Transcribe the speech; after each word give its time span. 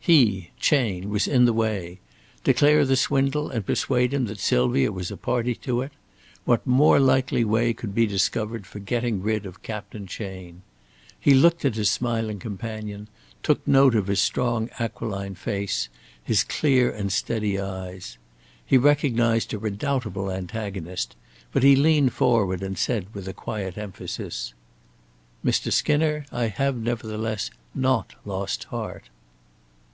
He, 0.00 0.50
Chayne, 0.58 1.08
was 1.08 1.26
in 1.28 1.46
the 1.46 1.52
way. 1.54 1.98
Declare 2.42 2.84
the 2.84 2.96
swindle 2.96 3.48
and 3.48 3.64
persuade 3.64 4.12
him 4.12 4.26
that 4.26 4.40
Sylvia 4.40 4.92
was 4.92 5.10
a 5.10 5.16
party 5.16 5.54
to 5.54 5.80
it 5.80 5.92
what 6.44 6.66
more 6.66 6.98
likely 7.00 7.42
way 7.42 7.72
could 7.72 7.94
be 7.94 8.04
discovered 8.04 8.66
for 8.66 8.80
getting 8.80 9.22
rid 9.22 9.46
of 9.46 9.62
Captain 9.62 10.06
Chayne? 10.06 10.60
He 11.18 11.32
looked 11.32 11.64
at 11.64 11.76
his 11.76 11.90
smiling 11.92 12.38
companion, 12.40 13.08
took 13.42 13.66
note 13.66 13.94
of 13.94 14.08
his 14.08 14.20
strong 14.20 14.68
aquiline 14.80 15.36
face, 15.36 15.88
his 16.22 16.44
clear 16.44 16.90
and 16.90 17.10
steady 17.10 17.58
eyes. 17.58 18.18
He 18.66 18.76
recognized 18.76 19.54
a 19.54 19.58
redoubtable 19.58 20.30
antagonist, 20.30 21.14
but 21.52 21.62
he 21.62 21.76
leaned 21.76 22.12
forward 22.12 22.62
and 22.62 22.76
said 22.76 23.06
with 23.14 23.26
a 23.26 23.32
quiet 23.32 23.78
emphasis: 23.78 24.52
"Mr. 25.42 25.72
Skinner, 25.72 26.26
I 26.32 26.48
have, 26.48 26.76
nevertheless, 26.76 27.50
not 27.74 28.16
lost 28.26 28.64
heart." 28.64 29.08